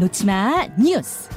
[0.00, 1.28] 놓치마 뉴스.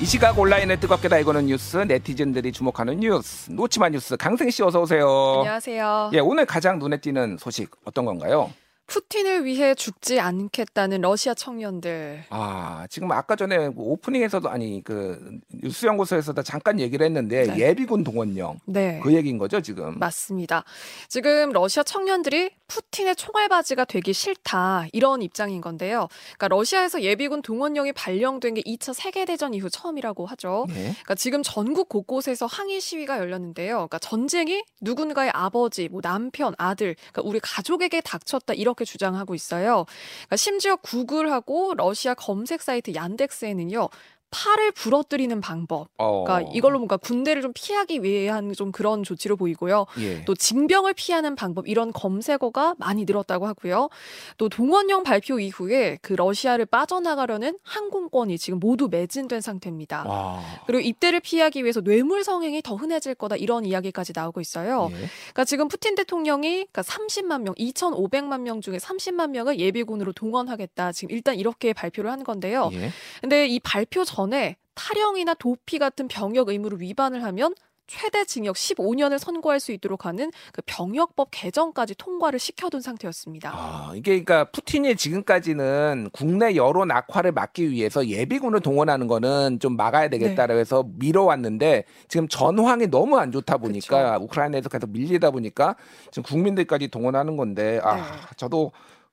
[0.00, 4.16] 이 시각 온라인을 뜨겁게 달구는 뉴스, 네티즌들이 주목하는 뉴스, 놓치마 뉴스.
[4.16, 5.06] 강승희 씨 어서 오세요.
[5.40, 6.12] 안녕하세요.
[6.14, 8.50] 예, 오늘 가장 눈에 띄는 소식 어떤 건가요?
[8.92, 12.24] 푸틴을 위해 죽지 않겠다는 러시아 청년들.
[12.28, 17.58] 아, 지금 아까 전에 그 오프닝에서도 아니 그 뉴스 연구소에서도 잠깐 얘기를 했는데 네.
[17.58, 19.00] 예비군 동원령 네.
[19.02, 19.98] 그 얘기인 거죠, 지금.
[19.98, 20.64] 맞습니다.
[21.08, 26.08] 지금 러시아 청년들이 푸틴의 총알바지가 되기 싫다 이런 입장인 건데요.
[26.36, 30.66] 그러니까 러시아에서 예비군 동원령이 발령된 게 2차 세계 대전 이후 처음이라고 하죠.
[30.70, 30.74] 예.
[30.74, 33.74] 그러니까 지금 전국 곳곳에서 항의 시위가 열렸는데요.
[33.74, 39.86] 그러니까 전쟁이 누군가의 아버지, 뭐 남편, 아들, 그러니까 우리 가족에게 닥쳤다 이렇게 주장하고 있어요.
[40.20, 43.88] 그러니까 심지어 구글하고 러시아 검색 사이트 얀덱스에는요.
[44.32, 45.88] 팔을 부러뜨리는 방법.
[45.98, 46.24] 어.
[46.24, 49.86] 그러니까 이걸로 뭔가 군대를 좀 피하기 위한 좀 그런 조치로 보이고요.
[50.00, 50.24] 예.
[50.24, 53.90] 또 징병을 피하는 방법 이런 검색어가 많이 늘었다고 하고요.
[54.38, 60.04] 또 동원령 발표 이후에 그 러시아를 빠져나가려는 항공권이 지금 모두 매진된 상태입니다.
[60.08, 60.40] 와.
[60.66, 64.88] 그리고 입대를 피하기 위해서 뇌물 성행이 더 흔해질 거다 이런 이야기까지 나오고 있어요.
[64.92, 64.96] 예.
[64.96, 70.92] 그러니까 지금 푸틴 대통령이 그러니까 30만 명, 2,500만 명 중에 30만 명을 예비군으로 동원하겠다.
[70.92, 72.70] 지금 일단 이렇게 발표를 한 건데요.
[72.72, 72.90] 예.
[73.20, 77.54] 근데 이 발표 전에 탈영이나 도피 같은 병역 의무를 위반을 하면
[77.86, 83.50] 최대 징역 15년을 선고할 수 있도록 하는 그 병역법 개정까지 통과를 시켜둔 상태였습니다.
[83.52, 90.08] 아, 이게 그러니까 푸틴이 지금까지는 국내 여론 악화를 막기 위해서 예비군을 동원하는 거는 좀 막아야
[90.08, 95.76] 되겠다라고 해서 미뤄왔는데 지금 전황이 너무 안 좋다 보니까 우크라이나에서 계속 밀리다 보니까
[96.10, 98.02] 지금 국민들까지 동원하는 건데 아, 네.
[98.36, 98.72] 저도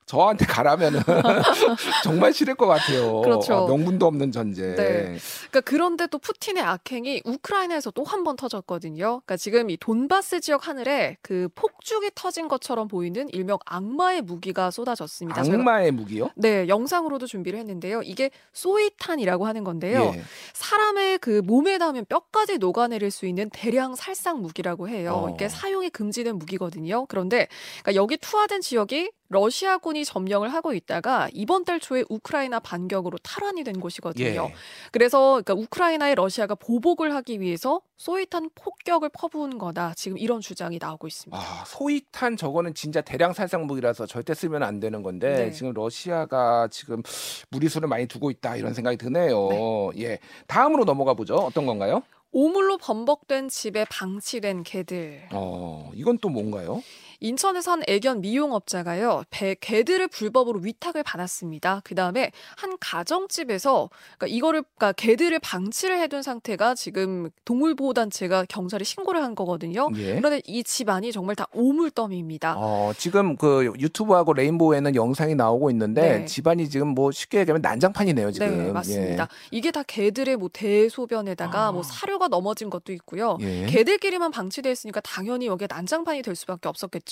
[0.09, 1.02] 저한테 가라면은
[2.03, 3.21] 정말 싫을 것 같아요.
[3.21, 3.53] 그렇죠.
[3.53, 4.75] 아, 명분도 없는 전쟁.
[4.75, 5.17] 네.
[5.52, 9.21] 그러니까 그런데 또 푸틴의 악행이 우크라이나에서 또 한 번 터졌거든요.
[9.23, 15.42] 그러니까 지금 이 돈바스 지역 하늘에 그 폭죽이 터진 것처럼 보이는 일명 악마의 무기가 쏟아졌습니다.
[15.42, 16.31] 악마의 무기요?
[16.36, 18.02] 네, 영상으로도 준비를 했는데요.
[18.02, 20.11] 이게 소이탄이라고 하는 건데요.
[20.15, 20.23] 예.
[20.53, 25.26] 사람의 그 몸에 닿으면 뼈까지 녹아내릴 수 있는 대량 살상 무기라고 해요.
[25.27, 25.30] 어.
[25.30, 27.05] 이게 사용이 금지된 무기거든요.
[27.05, 27.47] 그런데
[27.83, 33.79] 그러니까 여기 투하된 지역이 러시아군이 점령을 하고 있다가 이번 달 초에 우크라이나 반격으로 탈환이 된
[33.79, 34.25] 곳이거든요.
[34.49, 34.53] 예.
[34.91, 39.93] 그래서 그러니까 우크라이나에 러시아가 보복을 하기 위해서 소이탄 폭격을 퍼부은 거다.
[39.95, 41.37] 지금 이런 주장이 나오고 있습니다.
[41.39, 45.51] 아, 소위탄 저거는 진짜 대량 살상 무기라서 절대 쓰면 안 되는 건데 네.
[45.51, 47.03] 지금 러시아가 지금
[47.49, 49.91] 무리수를 많이 두고 있다 이런 생각이 드네요.
[49.99, 50.17] 예.
[50.47, 51.35] 다음으로 넘어가 보죠.
[51.35, 52.01] 어떤 건가요?
[52.31, 55.27] 오물로 범벅된 집에 방치된 개들.
[55.31, 56.83] 어, 이건 또 뭔가요?
[57.19, 61.81] 인천에서 한 애견 미용업자가요, 배, 개들을 불법으로 위탁을 받았습니다.
[61.83, 69.21] 그 다음에 한 가정집에서, 그러니까 이거를, 그러니까 개들을 방치를 해둔 상태가 지금 동물보호단체가 경찰에 신고를
[69.21, 69.89] 한 거거든요.
[69.97, 70.15] 예.
[70.15, 72.55] 그런데 이 집안이 정말 다 오물더미입니다.
[72.58, 76.25] 어, 지금 그 유튜브하고 레인보우에는 영상이 나오고 있는데 네.
[76.25, 78.65] 집안이 지금 뭐 쉽게 얘기하면 난장판이네요, 지금.
[78.65, 79.27] 네, 맞습니다.
[79.52, 81.71] 이게 다 개들의 뭐 대소변에다가 아.
[81.71, 83.37] 뭐 사료가 넘어진 것도 있고요.
[83.41, 83.63] 예.
[83.63, 83.65] 예.
[83.65, 87.08] 개들끼리만 방치돼 있으니까 당연히 여기에 난장판이 될 수밖에 없었겠죠.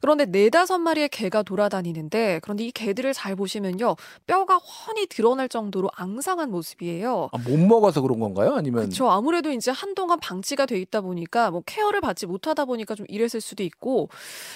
[0.00, 3.96] 그런데 네다섯 마리의 개가 돌아다니는데 그런데 이 개들을 잘 보시면요.
[4.26, 7.28] 뼈가 훤히 드러날 정도로 앙상한 모습이에요.
[7.32, 8.54] 아, 못 먹어서 그런 건가요?
[8.54, 9.10] 아니면 그렇죠.
[9.10, 13.62] 아무래도 이제 한동안 방치가 돼 있다 보니까 뭐 케어를 받지 못하다 보니까 좀 이랬을 수도
[13.62, 14.08] 있고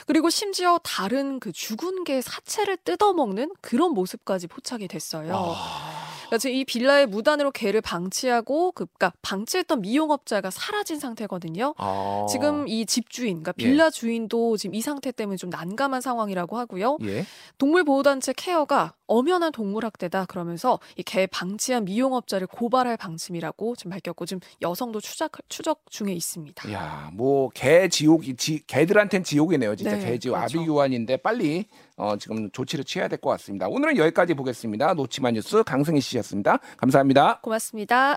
[0.06, 5.34] 그리고 심지어 다른 그 죽은 개 사체를 뜯어먹는 그런 모습까지 포착이 됐어요.
[5.34, 5.89] 아,
[6.30, 11.74] 그러니까 지금 이 빌라의 무단으로 개를 방치하고 그, 그러니까 방치했던 미용업자가 사라진 상태거든요.
[11.76, 12.26] 아.
[12.30, 13.64] 지금 이 집주인, 그러니까 예.
[13.64, 16.98] 빌라 주인도 지금 이 상태 때문에 좀 난감한 상황이라고 하고요.
[17.02, 17.26] 예.
[17.58, 25.00] 동물보호단체 케어가 엄연한 동물학대다 그러면서 이 개 방치한 미용업자를 고발할 방침이라고 지금 밝혔고 지금 여성도
[25.00, 26.72] 추적 추적 중에 있습니다.
[26.72, 29.74] 야, 뭐 개 지옥이 지, 개들한텐 지옥이네요.
[29.74, 30.58] 진짜 네, 개 지옥 그렇죠.
[30.60, 31.64] 아비규환인데 빨리
[32.00, 33.68] 어, 지금 조치를 취해야 될 것 같습니다.
[33.68, 34.94] 오늘은 여기까지 보겠습니다.
[34.94, 36.58] 노치마 뉴스 강승희 씨였습니다.
[36.78, 37.40] 감사합니다.
[37.42, 38.16] 고맙습니다.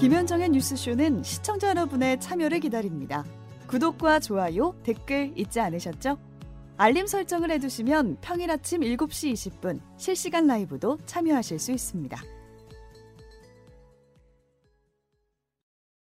[0.00, 3.24] 김현정의 뉴스쇼는 시청자 여러분의 참여를 기다립니다.
[3.68, 6.18] 구독과 좋아요, 댓글 잊지 않으셨죠?
[6.76, 12.20] 알림 설정을 해두시면 평일 아침 7시 20분 실시간 라이브도 참여하실 수 있습니다.